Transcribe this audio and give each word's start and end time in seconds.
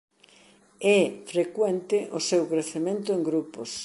É 0.97 0.99
frecuente 1.31 1.97
o 2.17 2.19
seu 2.29 2.41
crecemento 2.51 3.09
en 3.17 3.21
grupos. 3.29 3.71